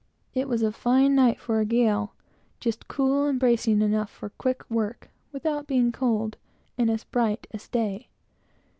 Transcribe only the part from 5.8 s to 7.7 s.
cold, and as bright as